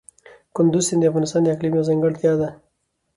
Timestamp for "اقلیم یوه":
1.55-1.87